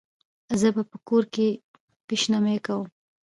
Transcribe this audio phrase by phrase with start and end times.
[0.59, 1.47] زه به په کور کې
[2.07, 2.87] پیشمني کوم